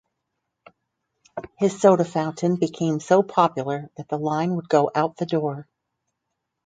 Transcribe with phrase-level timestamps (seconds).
[1.59, 5.67] His soda fountain became so popular that the line would go out the door.